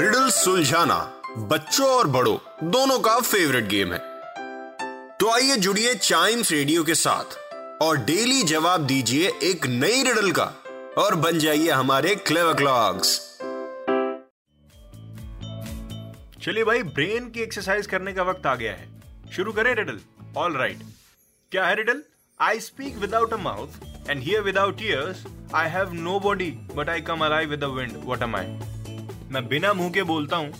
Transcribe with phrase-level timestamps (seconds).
[0.00, 0.96] Riddle सुलझाना
[1.48, 2.36] बच्चों और बड़ों,
[2.70, 3.98] दोनों का फेवरेट गेम है।
[5.18, 7.36] तो आइए जुड़िए चाइम्स रेडियो के साथ
[7.82, 10.44] और डेली जवाब दीजिए एक नई रिडल का
[10.98, 13.18] और बन जाइए हमारे क्लेवर क्लॉक्स
[16.42, 18.88] चलिए भाई ब्रेन की एक्सरसाइज करने का वक्त आ गया है।
[19.36, 20.00] शुरू करें रिडल
[20.36, 20.82] ऑल राइट
[21.52, 22.02] क्या है riddle
[22.40, 25.24] I speak without a mouth and hear without ears
[25.54, 28.79] I have no body but I come alive with the wind what am I
[29.32, 30.52] मैं बिना मुँह के बोलता हूँ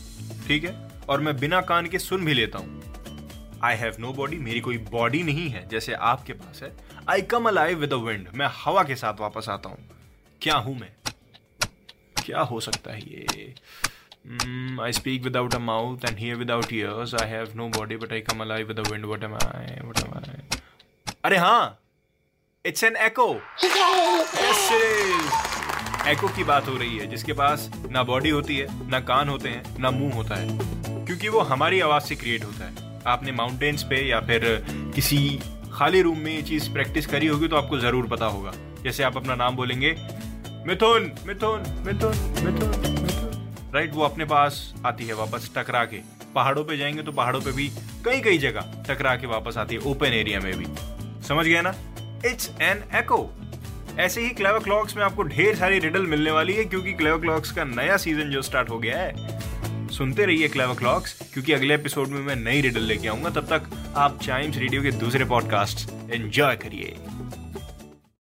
[0.47, 0.75] ठीक है
[1.09, 4.79] और मैं बिना कान के सुन भी लेता हूँ आई हैव नो बॉडी मेरी कोई
[4.91, 6.73] बॉडी नहीं है जैसे आपके पास है
[7.09, 9.89] I come alive with wind मैं हवा के साथ वापस आता हूँ
[10.43, 10.93] क्या हूँ मैं
[12.25, 13.55] क्या हो सकता है ये
[14.81, 17.15] I speak without a mouth and hear without ears.
[17.15, 19.07] I have no body, but I come alive with the wind.
[19.07, 19.81] What am I?
[19.83, 20.61] What am I?
[21.25, 21.79] अरे हाँ
[22.65, 23.29] इट्स एन एको
[26.11, 29.49] एको की बात हो रही है, जिसके पास ना बॉडी होती है, ना कान होते
[29.49, 33.83] हैं, ना मुँह होता है। क्योंकि वो हमारी आवाज़ से क्रिएट होता है। आपने माउंटेन्स
[33.83, 34.45] पे या फिर
[34.95, 35.19] किसी
[35.73, 38.53] खाली रूम में ये चीज़ प्रैक्टिस करी होगी तो आपको ज़रूर पता होगा।
[38.85, 39.91] जैसे आप अपना नाम बोलेंगे,
[40.67, 46.01] मिथुन मिथुन मिथुन मिथुन राइट वो अपने पास आती है वापस टकरा के।
[46.35, 47.69] पहाड़ों पे जाएँगे तो पहाड़ों पे भी
[48.05, 50.67] कई कई जगह टकरा के वापस आती है ओपन एरिया में भी।
[51.29, 51.75] समझ गया ना?
[52.27, 53.19] इट्स एन एको
[53.99, 57.53] ऐसे ही क्लेवर क्लॉक्स में आपको ढेर सारी रिडल मिलने वाली है, क्योंकि क्लेवर क्लॉक्स
[57.53, 62.09] का नया सीज़न जो स्टार्ट हो गया है। सुनते रहिए क्लेवर क्लॉक्स क्योंकि अगले एपिसोड
[62.09, 66.57] में मैं नई रिडल लेके आऊँगा। तब तक आप चाइम्स रेडियो के दूसरे पॉडकास्ट एंजॉय
[66.57, 66.97] करिए।